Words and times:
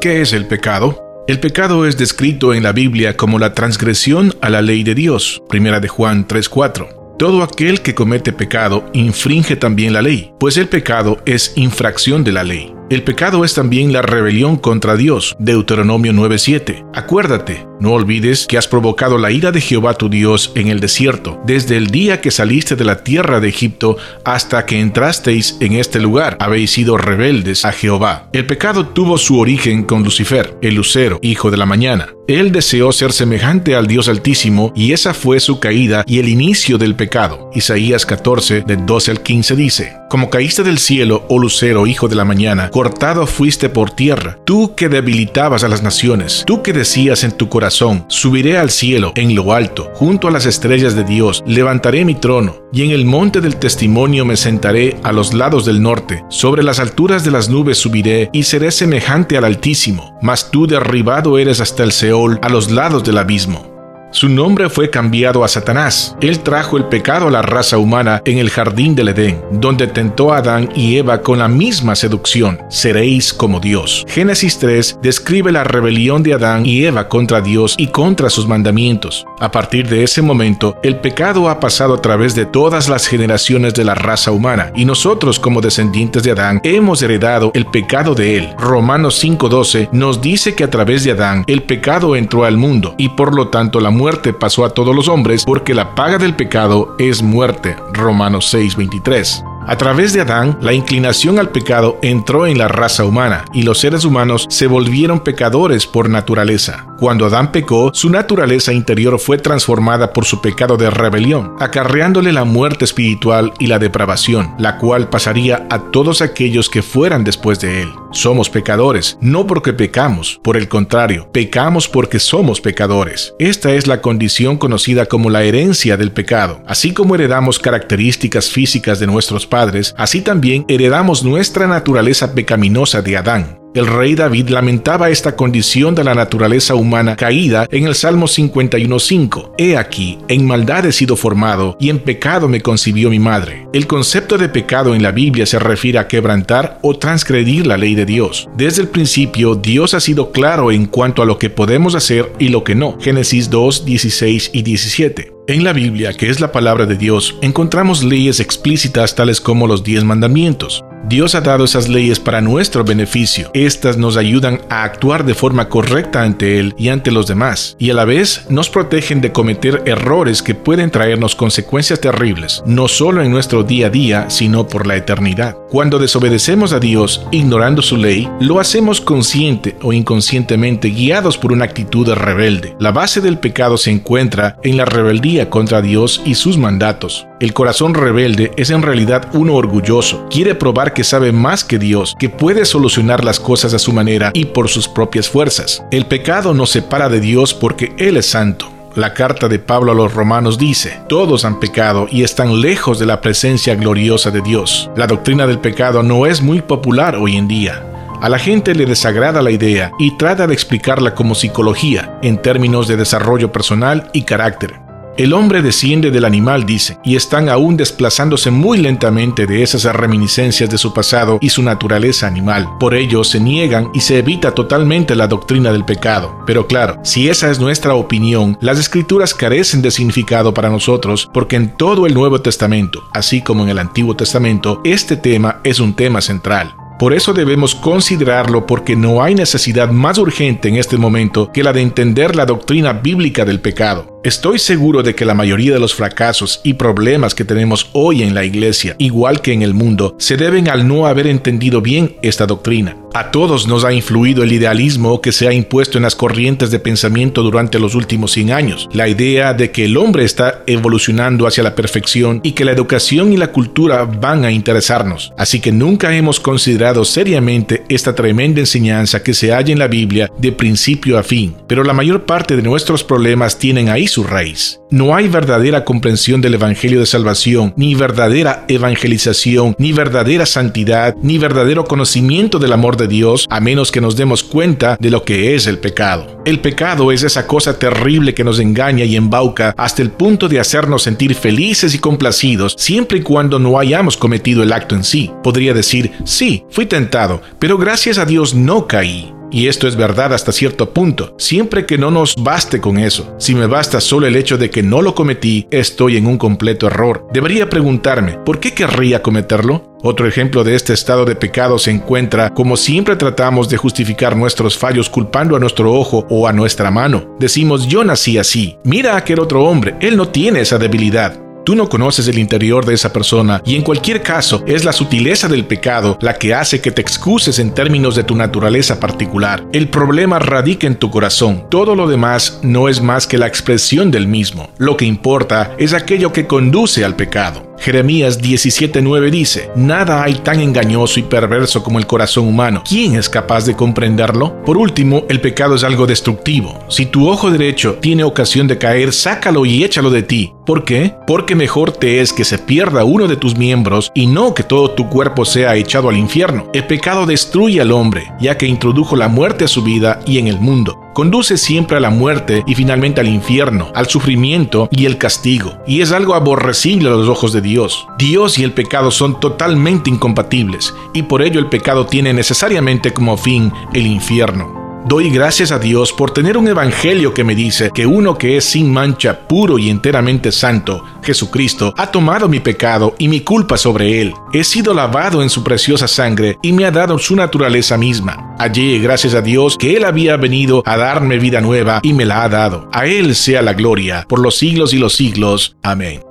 ¿Qué 0.00 0.20
es 0.20 0.32
el 0.32 0.46
pecado? 0.46 1.24
El 1.26 1.40
pecado 1.40 1.84
es 1.84 1.98
descrito 1.98 2.54
en 2.54 2.62
la 2.62 2.70
Biblia 2.70 3.16
como 3.16 3.40
la 3.40 3.52
transgresión 3.52 4.32
a 4.40 4.48
la 4.48 4.62
ley 4.62 4.84
de 4.84 4.94
Dios, 4.94 5.42
primera 5.48 5.80
de 5.80 5.88
Juan 5.88 6.28
3:4. 6.28 7.16
Todo 7.18 7.42
aquel 7.42 7.82
que 7.82 7.96
comete 7.96 8.32
pecado 8.32 8.84
infringe 8.92 9.56
también 9.56 9.92
la 9.92 10.00
ley, 10.00 10.32
pues 10.38 10.56
el 10.56 10.68
pecado 10.68 11.18
es 11.26 11.52
infracción 11.56 12.22
de 12.22 12.30
la 12.30 12.44
ley. 12.44 12.77
El 12.90 13.02
pecado 13.02 13.44
es 13.44 13.52
también 13.52 13.92
la 13.92 14.00
rebelión 14.00 14.56
contra 14.56 14.96
Dios. 14.96 15.36
Deuteronomio 15.38 16.14
9:7. 16.14 16.86
Acuérdate, 16.94 17.66
no 17.80 17.92
olvides 17.92 18.46
que 18.46 18.56
has 18.56 18.66
provocado 18.66 19.18
la 19.18 19.30
ira 19.30 19.52
de 19.52 19.60
Jehová 19.60 19.92
tu 19.92 20.08
Dios 20.08 20.52
en 20.54 20.68
el 20.68 20.80
desierto, 20.80 21.38
desde 21.44 21.76
el 21.76 21.88
día 21.88 22.22
que 22.22 22.30
saliste 22.30 22.76
de 22.76 22.86
la 22.86 23.04
tierra 23.04 23.40
de 23.40 23.48
Egipto 23.50 23.98
hasta 24.24 24.64
que 24.64 24.80
entrasteis 24.80 25.58
en 25.60 25.74
este 25.74 26.00
lugar. 26.00 26.38
Habéis 26.40 26.70
sido 26.70 26.96
rebeldes 26.96 27.66
a 27.66 27.72
Jehová. 27.72 28.30
El 28.32 28.46
pecado 28.46 28.86
tuvo 28.86 29.18
su 29.18 29.38
origen 29.38 29.84
con 29.84 30.02
Lucifer, 30.02 30.56
el 30.62 30.76
lucero, 30.76 31.18
hijo 31.20 31.50
de 31.50 31.58
la 31.58 31.66
mañana. 31.66 32.08
Él 32.26 32.52
deseó 32.52 32.92
ser 32.92 33.12
semejante 33.12 33.74
al 33.74 33.86
Dios 33.86 34.08
Altísimo 34.08 34.72
y 34.74 34.92
esa 34.92 35.14
fue 35.14 35.40
su 35.40 35.60
caída 35.60 36.04
y 36.06 36.18
el 36.18 36.28
inicio 36.28 36.78
del 36.78 36.94
pecado. 36.94 37.50
Isaías 37.54 38.04
14, 38.04 38.64
de 38.66 38.76
12 38.76 39.10
al 39.10 39.22
15 39.22 39.56
dice, 39.56 39.96
Como 40.08 40.30
caíste 40.30 40.62
del 40.62 40.78
cielo, 40.78 41.26
oh 41.28 41.38
lucero, 41.38 41.86
hijo 41.86 42.08
de 42.08 42.16
la 42.16 42.24
mañana, 42.24 42.70
cortado 42.70 43.26
fuiste 43.26 43.68
por 43.68 43.90
tierra, 43.90 44.38
tú 44.44 44.74
que 44.74 44.88
debilitabas 44.88 45.64
a 45.64 45.68
las 45.68 45.82
naciones, 45.82 46.44
tú 46.46 46.62
que 46.62 46.72
decías 46.72 47.24
en 47.24 47.32
tu 47.32 47.50
corazón, 47.50 48.06
subiré 48.08 48.56
al 48.56 48.70
cielo, 48.70 49.12
en 49.16 49.34
lo 49.34 49.52
alto, 49.52 49.90
junto 49.94 50.26
a 50.26 50.30
las 50.30 50.46
estrellas 50.46 50.96
de 50.96 51.04
Dios, 51.04 51.42
levantaré 51.46 52.06
mi 52.06 52.14
trono, 52.14 52.56
y 52.72 52.84
en 52.84 52.92
el 52.92 53.04
monte 53.04 53.42
del 53.42 53.56
testimonio 53.56 54.24
me 54.24 54.38
sentaré 54.38 54.96
a 55.02 55.12
los 55.12 55.34
lados 55.34 55.66
del 55.66 55.82
norte, 55.82 56.24
sobre 56.30 56.62
las 56.62 56.78
alturas 56.78 57.22
de 57.22 57.30
las 57.30 57.50
nubes 57.50 57.76
subiré, 57.76 58.30
y 58.32 58.44
seré 58.44 58.70
semejante 58.70 59.36
al 59.36 59.44
Altísimo, 59.44 60.16
mas 60.22 60.50
tú 60.50 60.66
derribado 60.66 61.38
eres 61.38 61.60
hasta 61.60 61.82
el 61.82 61.92
Seol, 61.92 62.38
a 62.42 62.48
los 62.48 62.70
lados 62.70 63.04
del 63.04 63.18
abismo. 63.18 63.77
Su 64.10 64.30
nombre 64.30 64.70
fue 64.70 64.88
cambiado 64.88 65.44
a 65.44 65.48
Satanás. 65.48 66.16
Él 66.22 66.40
trajo 66.40 66.78
el 66.78 66.86
pecado 66.86 67.28
a 67.28 67.30
la 67.30 67.42
raza 67.42 67.76
humana 67.76 68.22
en 68.24 68.38
el 68.38 68.48
jardín 68.48 68.94
del 68.94 69.08
Edén, 69.08 69.42
donde 69.52 69.86
tentó 69.86 70.32
a 70.32 70.38
Adán 70.38 70.70
y 70.74 70.96
Eva 70.96 71.20
con 71.20 71.38
la 71.38 71.46
misma 71.46 71.94
seducción, 71.94 72.58
seréis 72.70 73.34
como 73.34 73.60
Dios. 73.60 74.06
Génesis 74.08 74.58
3 74.58 75.00
describe 75.02 75.52
la 75.52 75.62
rebelión 75.62 76.22
de 76.22 76.32
Adán 76.32 76.64
y 76.64 76.86
Eva 76.86 77.06
contra 77.06 77.42
Dios 77.42 77.74
y 77.76 77.88
contra 77.88 78.30
sus 78.30 78.48
mandamientos. 78.48 79.26
A 79.40 79.50
partir 79.50 79.86
de 79.86 80.02
ese 80.02 80.22
momento, 80.22 80.78
el 80.82 80.96
pecado 80.96 81.50
ha 81.50 81.60
pasado 81.60 81.92
a 81.92 82.00
través 82.00 82.34
de 82.34 82.46
todas 82.46 82.88
las 82.88 83.06
generaciones 83.06 83.74
de 83.74 83.84
la 83.84 83.94
raza 83.94 84.32
humana 84.32 84.72
y 84.74 84.86
nosotros 84.86 85.38
como 85.38 85.60
descendientes 85.60 86.22
de 86.22 86.30
Adán 86.30 86.60
hemos 86.64 87.02
heredado 87.02 87.50
el 87.52 87.66
pecado 87.66 88.14
de 88.14 88.38
él. 88.38 88.54
Romanos 88.58 89.22
5:12 89.22 89.90
nos 89.92 90.22
dice 90.22 90.54
que 90.54 90.64
a 90.64 90.70
través 90.70 91.04
de 91.04 91.10
Adán 91.10 91.44
el 91.46 91.62
pecado 91.62 92.16
entró 92.16 92.44
al 92.44 92.56
mundo 92.56 92.94
y 92.96 93.10
por 93.10 93.34
lo 93.34 93.48
tanto 93.48 93.80
la 93.80 93.90
muerte 93.98 94.32
pasó 94.32 94.64
a 94.64 94.70
todos 94.70 94.94
los 94.94 95.08
hombres 95.08 95.44
porque 95.44 95.74
la 95.74 95.94
paga 95.94 96.16
del 96.16 96.34
pecado 96.34 96.94
es 96.98 97.22
muerte. 97.22 97.76
Romanos 97.92 98.54
6:23. 98.54 99.44
A 99.66 99.76
través 99.76 100.14
de 100.14 100.22
Adán, 100.22 100.56
la 100.62 100.72
inclinación 100.72 101.38
al 101.38 101.50
pecado 101.50 101.98
entró 102.00 102.46
en 102.46 102.56
la 102.56 102.68
raza 102.68 103.04
humana 103.04 103.44
y 103.52 103.64
los 103.64 103.78
seres 103.78 104.06
humanos 104.06 104.46
se 104.48 104.66
volvieron 104.66 105.20
pecadores 105.20 105.86
por 105.86 106.08
naturaleza. 106.08 106.87
Cuando 106.98 107.26
Adán 107.26 107.52
pecó, 107.52 107.92
su 107.94 108.10
naturaleza 108.10 108.72
interior 108.72 109.20
fue 109.20 109.38
transformada 109.38 110.12
por 110.12 110.24
su 110.24 110.40
pecado 110.40 110.76
de 110.76 110.90
rebelión, 110.90 111.54
acarreándole 111.60 112.32
la 112.32 112.42
muerte 112.42 112.84
espiritual 112.84 113.52
y 113.60 113.68
la 113.68 113.78
depravación, 113.78 114.54
la 114.58 114.78
cual 114.78 115.08
pasaría 115.08 115.68
a 115.70 115.92
todos 115.92 116.22
aquellos 116.22 116.68
que 116.68 116.82
fueran 116.82 117.22
después 117.22 117.60
de 117.60 117.82
él. 117.82 117.92
Somos 118.10 118.50
pecadores, 118.50 119.16
no 119.20 119.46
porque 119.46 119.72
pecamos, 119.72 120.40
por 120.42 120.56
el 120.56 120.66
contrario, 120.66 121.30
pecamos 121.30 121.88
porque 121.88 122.18
somos 122.18 122.60
pecadores. 122.60 123.32
Esta 123.38 123.72
es 123.74 123.86
la 123.86 124.00
condición 124.00 124.56
conocida 124.56 125.06
como 125.06 125.30
la 125.30 125.44
herencia 125.44 125.96
del 125.96 126.10
pecado. 126.10 126.62
Así 126.66 126.92
como 126.92 127.14
heredamos 127.14 127.60
características 127.60 128.50
físicas 128.50 128.98
de 128.98 129.06
nuestros 129.06 129.46
padres, 129.46 129.94
así 129.96 130.20
también 130.20 130.64
heredamos 130.66 131.22
nuestra 131.22 131.68
naturaleza 131.68 132.34
pecaminosa 132.34 133.02
de 133.02 133.16
Adán. 133.16 133.57
El 133.78 133.86
rey 133.86 134.16
David 134.16 134.48
lamentaba 134.48 135.08
esta 135.08 135.36
condición 135.36 135.94
de 135.94 136.02
la 136.02 136.12
naturaleza 136.12 136.74
humana 136.74 137.14
caída 137.14 137.68
en 137.70 137.86
el 137.86 137.94
Salmo 137.94 138.26
51.5. 138.26 139.52
He 139.56 139.76
aquí, 139.76 140.18
en 140.26 140.48
maldad 140.48 140.84
he 140.86 140.90
sido 140.90 141.14
formado, 141.14 141.76
y 141.78 141.88
en 141.88 142.00
pecado 142.00 142.48
me 142.48 142.60
concibió 142.60 143.08
mi 143.08 143.20
madre. 143.20 143.68
El 143.72 143.86
concepto 143.86 144.36
de 144.36 144.48
pecado 144.48 144.96
en 144.96 145.02
la 145.04 145.12
Biblia 145.12 145.46
se 145.46 145.60
refiere 145.60 146.00
a 146.00 146.08
quebrantar 146.08 146.80
o 146.82 146.98
transgredir 146.98 147.68
la 147.68 147.76
ley 147.76 147.94
de 147.94 148.04
Dios. 148.04 148.48
Desde 148.56 148.82
el 148.82 148.88
principio, 148.88 149.54
Dios 149.54 149.94
ha 149.94 150.00
sido 150.00 150.32
claro 150.32 150.72
en 150.72 150.86
cuanto 150.86 151.22
a 151.22 151.26
lo 151.26 151.38
que 151.38 151.48
podemos 151.48 151.94
hacer 151.94 152.32
y 152.40 152.48
lo 152.48 152.64
que 152.64 152.74
no. 152.74 152.98
Génesis 153.00 153.48
2, 153.48 153.84
16 153.84 154.50
y 154.54 154.62
17. 154.62 155.38
En 155.46 155.62
la 155.62 155.72
Biblia, 155.72 156.12
que 156.14 156.28
es 156.28 156.40
la 156.40 156.50
palabra 156.50 156.84
de 156.84 156.96
Dios, 156.96 157.38
encontramos 157.42 158.02
leyes 158.02 158.40
explícitas 158.40 159.14
tales 159.14 159.40
como 159.40 159.68
los 159.68 159.84
diez 159.84 160.02
mandamientos. 160.02 160.84
Dios 161.08 161.34
ha 161.34 161.40
dado 161.40 161.64
esas 161.64 161.88
leyes 161.88 162.20
para 162.20 162.42
nuestro 162.42 162.84
beneficio. 162.84 163.50
Estas 163.54 163.96
nos 163.96 164.18
ayudan 164.18 164.60
a 164.68 164.84
actuar 164.84 165.24
de 165.24 165.32
forma 165.34 165.70
correcta 165.70 166.22
ante 166.22 166.60
Él 166.60 166.74
y 166.76 166.90
ante 166.90 167.10
los 167.10 167.26
demás, 167.26 167.76
y 167.78 167.88
a 167.88 167.94
la 167.94 168.04
vez 168.04 168.44
nos 168.50 168.68
protegen 168.68 169.22
de 169.22 169.32
cometer 169.32 169.82
errores 169.86 170.42
que 170.42 170.54
pueden 170.54 170.90
traernos 170.90 171.34
consecuencias 171.34 171.98
terribles, 172.02 172.62
no 172.66 172.88
solo 172.88 173.22
en 173.22 173.30
nuestro 173.30 173.62
día 173.62 173.86
a 173.86 173.90
día, 173.90 174.28
sino 174.28 174.68
por 174.68 174.86
la 174.86 174.96
eternidad. 174.96 175.56
Cuando 175.70 175.98
desobedecemos 175.98 176.74
a 176.74 176.78
Dios 176.78 177.26
ignorando 177.30 177.80
su 177.80 177.96
ley, 177.96 178.28
lo 178.40 178.60
hacemos 178.60 179.00
consciente 179.00 179.76
o 179.80 179.94
inconscientemente 179.94 180.88
guiados 180.88 181.38
por 181.38 181.52
una 181.52 181.64
actitud 181.64 182.06
rebelde. 182.12 182.76
La 182.78 182.92
base 182.92 183.22
del 183.22 183.38
pecado 183.38 183.78
se 183.78 183.90
encuentra 183.90 184.58
en 184.62 184.76
la 184.76 184.84
rebeldía 184.84 185.48
contra 185.48 185.80
Dios 185.80 186.20
y 186.26 186.34
sus 186.34 186.58
mandatos. 186.58 187.26
El 187.40 187.54
corazón 187.54 187.94
rebelde 187.94 188.50
es 188.56 188.70
en 188.70 188.82
realidad 188.82 189.30
uno 189.32 189.54
orgulloso, 189.54 190.26
quiere 190.28 190.54
probar 190.54 190.92
que 190.98 191.04
sabe 191.04 191.30
más 191.30 191.62
que 191.62 191.78
Dios, 191.78 192.16
que 192.18 192.28
puede 192.28 192.64
solucionar 192.64 193.22
las 193.22 193.38
cosas 193.38 193.72
a 193.72 193.78
su 193.78 193.92
manera 193.92 194.32
y 194.34 194.46
por 194.46 194.68
sus 194.68 194.88
propias 194.88 195.28
fuerzas. 195.28 195.80
El 195.92 196.06
pecado 196.06 196.54
nos 196.54 196.70
separa 196.70 197.08
de 197.08 197.20
Dios 197.20 197.54
porque 197.54 197.94
Él 197.98 198.16
es 198.16 198.26
santo. 198.26 198.68
La 198.96 199.14
carta 199.14 199.46
de 199.46 199.60
Pablo 199.60 199.92
a 199.92 199.94
los 199.94 200.12
romanos 200.12 200.58
dice, 200.58 200.98
todos 201.08 201.44
han 201.44 201.60
pecado 201.60 202.08
y 202.10 202.24
están 202.24 202.60
lejos 202.60 202.98
de 202.98 203.06
la 203.06 203.20
presencia 203.20 203.76
gloriosa 203.76 204.32
de 204.32 204.40
Dios. 204.40 204.90
La 204.96 205.06
doctrina 205.06 205.46
del 205.46 205.60
pecado 205.60 206.02
no 206.02 206.26
es 206.26 206.42
muy 206.42 206.62
popular 206.62 207.14
hoy 207.14 207.36
en 207.36 207.46
día. 207.46 207.80
A 208.20 208.28
la 208.28 208.40
gente 208.40 208.74
le 208.74 208.84
desagrada 208.84 209.40
la 209.40 209.52
idea 209.52 209.92
y 210.00 210.16
trata 210.16 210.48
de 210.48 210.54
explicarla 210.54 211.14
como 211.14 211.36
psicología, 211.36 212.18
en 212.22 212.42
términos 212.42 212.88
de 212.88 212.96
desarrollo 212.96 213.52
personal 213.52 214.10
y 214.12 214.22
carácter. 214.22 214.87
El 215.18 215.32
hombre 215.32 215.62
desciende 215.62 216.12
del 216.12 216.24
animal, 216.24 216.64
dice, 216.64 216.96
y 217.02 217.16
están 217.16 217.48
aún 217.48 217.76
desplazándose 217.76 218.52
muy 218.52 218.78
lentamente 218.78 219.46
de 219.48 219.64
esas 219.64 219.84
reminiscencias 219.86 220.70
de 220.70 220.78
su 220.78 220.94
pasado 220.94 221.38
y 221.40 221.48
su 221.48 221.60
naturaleza 221.60 222.28
animal. 222.28 222.68
Por 222.78 222.94
ello 222.94 223.24
se 223.24 223.40
niegan 223.40 223.88
y 223.92 223.98
se 223.98 224.18
evita 224.18 224.52
totalmente 224.52 225.16
la 225.16 225.26
doctrina 225.26 225.72
del 225.72 225.84
pecado. 225.84 226.38
Pero 226.46 226.68
claro, 226.68 227.00
si 227.02 227.28
esa 227.28 227.50
es 227.50 227.58
nuestra 227.58 227.96
opinión, 227.96 228.56
las 228.60 228.78
escrituras 228.78 229.34
carecen 229.34 229.82
de 229.82 229.90
significado 229.90 230.54
para 230.54 230.70
nosotros 230.70 231.28
porque 231.34 231.56
en 231.56 231.76
todo 231.76 232.06
el 232.06 232.14
Nuevo 232.14 232.40
Testamento, 232.40 233.02
así 233.12 233.42
como 233.42 233.64
en 233.64 233.70
el 233.70 233.80
Antiguo 233.80 234.14
Testamento, 234.14 234.80
este 234.84 235.16
tema 235.16 235.58
es 235.64 235.80
un 235.80 235.94
tema 235.94 236.20
central. 236.20 236.76
Por 236.98 237.14
eso 237.14 237.32
debemos 237.32 237.76
considerarlo 237.76 238.66
porque 238.66 238.96
no 238.96 239.22
hay 239.22 239.36
necesidad 239.36 239.88
más 239.88 240.18
urgente 240.18 240.68
en 240.68 240.74
este 240.74 240.96
momento 240.96 241.52
que 241.52 241.62
la 241.62 241.72
de 241.72 241.80
entender 241.80 242.34
la 242.34 242.44
doctrina 242.44 242.92
bíblica 242.92 243.44
del 243.44 243.60
pecado. 243.60 244.17
Estoy 244.24 244.58
seguro 244.58 245.04
de 245.04 245.14
que 245.14 245.24
la 245.24 245.34
mayoría 245.34 245.72
de 245.72 245.78
los 245.78 245.94
fracasos 245.94 246.60
y 246.64 246.74
problemas 246.74 247.36
que 247.36 247.44
tenemos 247.44 247.88
hoy 247.92 248.24
en 248.24 248.34
la 248.34 248.44
iglesia, 248.44 248.96
igual 248.98 249.40
que 249.42 249.52
en 249.52 249.62
el 249.62 249.74
mundo, 249.74 250.16
se 250.18 250.36
deben 250.36 250.68
al 250.68 250.88
no 250.88 251.06
haber 251.06 251.28
entendido 251.28 251.80
bien 251.80 252.16
esta 252.20 252.44
doctrina. 252.44 252.96
A 253.14 253.30
todos 253.30 253.68
nos 253.68 253.84
ha 253.84 253.92
influido 253.92 254.42
el 254.42 254.52
idealismo 254.52 255.20
que 255.20 255.30
se 255.30 255.46
ha 255.46 255.52
impuesto 255.52 255.98
en 255.98 256.02
las 256.02 256.16
corrientes 256.16 256.72
de 256.72 256.80
pensamiento 256.80 257.42
durante 257.42 257.78
los 257.78 257.94
últimos 257.94 258.32
100 258.32 258.52
años, 258.52 258.88
la 258.92 259.08
idea 259.08 259.54
de 259.54 259.70
que 259.70 259.84
el 259.84 259.96
hombre 259.96 260.24
está 260.24 260.62
evolucionando 260.66 261.46
hacia 261.46 261.62
la 261.62 261.76
perfección 261.76 262.40
y 262.42 262.52
que 262.52 262.64
la 262.64 262.72
educación 262.72 263.32
y 263.32 263.36
la 263.36 263.52
cultura 263.52 264.04
van 264.04 264.44
a 264.44 264.50
interesarnos. 264.50 265.32
Así 265.38 265.60
que 265.60 265.70
nunca 265.70 266.14
hemos 266.16 266.40
considerado 266.40 267.04
seriamente 267.04 267.84
esta 267.88 268.16
tremenda 268.16 268.60
enseñanza 268.60 269.22
que 269.22 269.32
se 269.32 269.52
halla 269.52 269.72
en 269.72 269.78
la 269.78 269.88
Biblia 269.88 270.30
de 270.36 270.50
principio 270.50 271.18
a 271.18 271.22
fin, 271.22 271.54
pero 271.68 271.84
la 271.84 271.92
mayor 271.92 272.26
parte 272.26 272.56
de 272.56 272.62
nuestros 272.62 273.04
problemas 273.04 273.58
tienen 273.58 273.88
ahí 273.88 274.07
su 274.08 274.24
raíz. 274.24 274.80
No 274.90 275.14
hay 275.14 275.28
verdadera 275.28 275.84
comprensión 275.84 276.40
del 276.40 276.54
Evangelio 276.54 277.00
de 277.00 277.06
Salvación, 277.06 277.74
ni 277.76 277.94
verdadera 277.94 278.64
evangelización, 278.68 279.76
ni 279.78 279.92
verdadera 279.92 280.46
santidad, 280.46 281.14
ni 281.22 281.38
verdadero 281.38 281.84
conocimiento 281.84 282.58
del 282.58 282.72
amor 282.72 282.96
de 282.96 283.06
Dios, 283.06 283.46
a 283.50 283.60
menos 283.60 283.92
que 283.92 284.00
nos 284.00 284.16
demos 284.16 284.42
cuenta 284.42 284.96
de 284.98 285.10
lo 285.10 285.24
que 285.24 285.54
es 285.54 285.66
el 285.66 285.78
pecado. 285.78 286.42
El 286.44 286.60
pecado 286.60 287.12
es 287.12 287.22
esa 287.22 287.46
cosa 287.46 287.78
terrible 287.78 288.32
que 288.32 288.44
nos 288.44 288.58
engaña 288.58 289.04
y 289.04 289.16
embauca 289.16 289.74
hasta 289.76 290.00
el 290.00 290.10
punto 290.10 290.48
de 290.48 290.58
hacernos 290.58 291.02
sentir 291.02 291.34
felices 291.34 291.94
y 291.94 291.98
complacidos 291.98 292.74
siempre 292.78 293.18
y 293.18 293.22
cuando 293.22 293.58
no 293.58 293.78
hayamos 293.78 294.16
cometido 294.16 294.62
el 294.62 294.72
acto 294.72 294.94
en 294.94 295.04
sí. 295.04 295.30
Podría 295.42 295.74
decir, 295.74 296.12
sí, 296.24 296.64
fui 296.70 296.86
tentado, 296.86 297.42
pero 297.58 297.76
gracias 297.76 298.18
a 298.18 298.24
Dios 298.24 298.54
no 298.54 298.86
caí. 298.86 299.37
Y 299.50 299.68
esto 299.68 299.88
es 299.88 299.96
verdad 299.96 300.32
hasta 300.34 300.52
cierto 300.52 300.92
punto, 300.92 301.34
siempre 301.38 301.86
que 301.86 301.98
no 301.98 302.10
nos 302.10 302.34
baste 302.36 302.80
con 302.80 302.98
eso. 302.98 303.34
Si 303.38 303.54
me 303.54 303.66
basta 303.66 304.00
solo 304.00 304.26
el 304.26 304.36
hecho 304.36 304.58
de 304.58 304.70
que 304.70 304.82
no 304.82 305.02
lo 305.02 305.14
cometí, 305.14 305.66
estoy 305.70 306.16
en 306.16 306.26
un 306.26 306.38
completo 306.38 306.86
error. 306.86 307.26
Debería 307.32 307.70
preguntarme, 307.70 308.38
¿por 308.44 308.60
qué 308.60 308.74
querría 308.74 309.22
cometerlo? 309.22 309.96
Otro 310.02 310.28
ejemplo 310.28 310.62
de 310.62 310.76
este 310.76 310.92
estado 310.92 311.24
de 311.24 311.34
pecado 311.34 311.78
se 311.78 311.90
encuentra 311.90 312.54
como 312.54 312.76
siempre 312.76 313.16
tratamos 313.16 313.68
de 313.68 313.78
justificar 313.78 314.36
nuestros 314.36 314.78
fallos 314.78 315.10
culpando 315.10 315.56
a 315.56 315.60
nuestro 315.60 315.92
ojo 315.92 316.26
o 316.30 316.46
a 316.46 316.52
nuestra 316.52 316.90
mano. 316.90 317.36
Decimos 317.40 317.88
yo 317.88 318.04
nací 318.04 318.38
así, 318.38 318.78
mira 318.84 319.14
a 319.14 319.18
aquel 319.18 319.40
otro 319.40 319.64
hombre, 319.64 319.96
él 320.00 320.16
no 320.16 320.28
tiene 320.28 320.60
esa 320.60 320.78
debilidad. 320.78 321.47
Tú 321.68 321.74
no 321.74 321.90
conoces 321.90 322.26
el 322.28 322.38
interior 322.38 322.86
de 322.86 322.94
esa 322.94 323.12
persona 323.12 323.60
y 323.62 323.76
en 323.76 323.82
cualquier 323.82 324.22
caso 324.22 324.64
es 324.66 324.86
la 324.86 324.92
sutileza 324.94 325.48
del 325.48 325.66
pecado 325.66 326.16
la 326.22 326.38
que 326.38 326.54
hace 326.54 326.80
que 326.80 326.92
te 326.92 327.02
excuses 327.02 327.58
en 327.58 327.74
términos 327.74 328.16
de 328.16 328.24
tu 328.24 328.34
naturaleza 328.34 328.98
particular. 328.98 329.62
El 329.74 329.90
problema 329.90 330.38
radica 330.38 330.86
en 330.86 330.96
tu 330.96 331.10
corazón. 331.10 331.66
Todo 331.68 331.94
lo 331.94 332.08
demás 332.08 332.60
no 332.62 332.88
es 332.88 333.02
más 333.02 333.26
que 333.26 333.36
la 333.36 333.48
expresión 333.48 334.10
del 334.10 334.26
mismo. 334.28 334.70
Lo 334.78 334.96
que 334.96 335.04
importa 335.04 335.74
es 335.76 335.92
aquello 335.92 336.32
que 336.32 336.46
conduce 336.46 337.04
al 337.04 337.16
pecado. 337.16 337.67
Jeremías 337.88 338.38
17:9 338.42 339.30
dice, 339.30 339.70
Nada 339.74 340.22
hay 340.22 340.34
tan 340.34 340.60
engañoso 340.60 341.20
y 341.20 341.22
perverso 341.22 341.82
como 341.82 341.98
el 341.98 342.06
corazón 342.06 342.46
humano. 342.46 342.82
¿Quién 342.86 343.14
es 343.14 343.30
capaz 343.30 343.64
de 343.64 343.76
comprenderlo? 343.76 344.62
Por 344.62 344.76
último, 344.76 345.24
el 345.30 345.40
pecado 345.40 345.74
es 345.74 345.84
algo 345.84 346.06
destructivo. 346.06 346.78
Si 346.90 347.06
tu 347.06 347.30
ojo 347.30 347.50
derecho 347.50 347.94
tiene 347.94 348.24
ocasión 348.24 348.66
de 348.66 348.76
caer, 348.76 349.14
sácalo 349.14 349.64
y 349.64 349.84
échalo 349.84 350.10
de 350.10 350.22
ti. 350.22 350.52
¿Por 350.66 350.84
qué? 350.84 351.14
Porque 351.26 351.54
mejor 351.54 351.92
te 351.92 352.20
es 352.20 352.34
que 352.34 352.44
se 352.44 352.58
pierda 352.58 353.04
uno 353.04 353.26
de 353.26 353.36
tus 353.36 353.56
miembros 353.56 354.12
y 354.14 354.26
no 354.26 354.52
que 354.52 354.64
todo 354.64 354.90
tu 354.90 355.08
cuerpo 355.08 355.46
sea 355.46 355.74
echado 355.74 356.10
al 356.10 356.18
infierno. 356.18 356.68
El 356.74 356.86
pecado 356.86 357.24
destruye 357.24 357.80
al 357.80 357.92
hombre, 357.92 358.30
ya 358.38 358.58
que 358.58 358.66
introdujo 358.66 359.16
la 359.16 359.28
muerte 359.28 359.64
a 359.64 359.68
su 359.68 359.82
vida 359.82 360.20
y 360.26 360.36
en 360.36 360.48
el 360.48 360.60
mundo 360.60 361.07
conduce 361.18 361.58
siempre 361.58 361.96
a 361.96 362.00
la 362.00 362.10
muerte 362.10 362.62
y 362.64 362.76
finalmente 362.76 363.20
al 363.20 363.26
infierno, 363.26 363.90
al 363.92 364.06
sufrimiento 364.06 364.88
y 364.92 365.04
el 365.04 365.18
castigo, 365.18 365.82
y 365.84 366.00
es 366.00 366.12
algo 366.12 366.36
aborrecible 366.36 367.08
a 367.08 367.10
los 367.10 367.28
ojos 367.28 367.52
de 367.52 367.60
Dios. 367.60 368.06
Dios 368.18 368.56
y 368.56 368.62
el 368.62 368.70
pecado 368.70 369.10
son 369.10 369.40
totalmente 369.40 370.10
incompatibles, 370.10 370.94
y 371.12 371.22
por 371.22 371.42
ello 371.42 371.58
el 371.58 371.66
pecado 371.66 372.06
tiene 372.06 372.32
necesariamente 372.32 373.12
como 373.12 373.36
fin 373.36 373.72
el 373.94 374.06
infierno. 374.06 374.77
Doy 375.06 375.30
gracias 375.30 375.72
a 375.72 375.78
Dios 375.78 376.12
por 376.12 376.32
tener 376.32 376.56
un 376.56 376.68
evangelio 376.68 377.32
que 377.32 377.44
me 377.44 377.54
dice 377.54 377.90
que 377.94 378.06
uno 378.06 378.36
que 378.36 378.56
es 378.56 378.64
sin 378.64 378.92
mancha, 378.92 379.46
puro 379.48 379.78
y 379.78 379.88
enteramente 379.88 380.52
santo, 380.52 381.04
Jesucristo, 381.22 381.94
ha 381.96 382.10
tomado 382.10 382.48
mi 382.48 382.60
pecado 382.60 383.14
y 383.18 383.28
mi 383.28 383.40
culpa 383.40 383.78
sobre 383.78 384.20
él. 384.20 384.34
He 384.52 384.64
sido 384.64 384.92
lavado 384.92 385.42
en 385.42 385.50
su 385.50 385.64
preciosa 385.64 386.08
sangre 386.08 386.58
y 386.62 386.72
me 386.72 386.84
ha 386.84 386.90
dado 386.90 387.18
su 387.18 387.36
naturaleza 387.36 387.96
misma. 387.96 388.54
Allí, 388.58 388.98
gracias 388.98 389.34
a 389.34 389.40
Dios, 389.40 389.76
que 389.78 389.96
Él 389.96 390.04
había 390.04 390.36
venido 390.36 390.82
a 390.84 390.96
darme 390.96 391.38
vida 391.38 391.60
nueva 391.60 392.00
y 392.02 392.12
me 392.12 392.24
la 392.24 392.42
ha 392.42 392.48
dado. 392.48 392.88
A 392.92 393.06
Él 393.06 393.34
sea 393.34 393.62
la 393.62 393.74
gloria 393.74 394.26
por 394.28 394.40
los 394.40 394.56
siglos 394.56 394.92
y 394.92 394.98
los 394.98 395.14
siglos. 395.14 395.76
Amén. 395.82 396.27